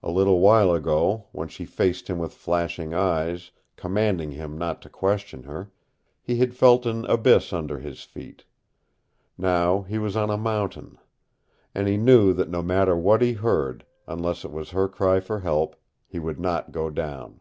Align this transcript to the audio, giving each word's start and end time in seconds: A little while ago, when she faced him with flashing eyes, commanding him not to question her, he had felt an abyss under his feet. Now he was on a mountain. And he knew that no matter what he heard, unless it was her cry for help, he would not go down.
A 0.00 0.12
little 0.12 0.38
while 0.38 0.70
ago, 0.72 1.24
when 1.32 1.48
she 1.48 1.64
faced 1.64 2.06
him 2.06 2.18
with 2.18 2.32
flashing 2.32 2.94
eyes, 2.94 3.50
commanding 3.74 4.30
him 4.30 4.56
not 4.56 4.80
to 4.82 4.88
question 4.88 5.42
her, 5.42 5.72
he 6.22 6.36
had 6.36 6.54
felt 6.54 6.86
an 6.86 7.04
abyss 7.06 7.52
under 7.52 7.80
his 7.80 8.04
feet. 8.04 8.44
Now 9.36 9.82
he 9.82 9.98
was 9.98 10.14
on 10.14 10.30
a 10.30 10.36
mountain. 10.36 10.98
And 11.74 11.88
he 11.88 11.96
knew 11.96 12.32
that 12.32 12.48
no 12.48 12.62
matter 12.62 12.96
what 12.96 13.22
he 13.22 13.32
heard, 13.32 13.84
unless 14.06 14.44
it 14.44 14.52
was 14.52 14.70
her 14.70 14.86
cry 14.86 15.18
for 15.18 15.40
help, 15.40 15.74
he 16.06 16.20
would 16.20 16.38
not 16.38 16.70
go 16.70 16.88
down. 16.88 17.40